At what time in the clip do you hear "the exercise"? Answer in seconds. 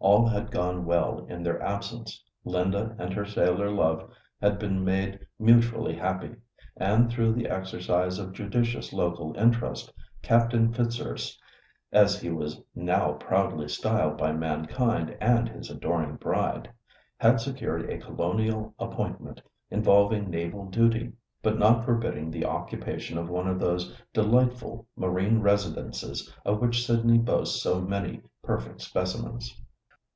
7.32-8.18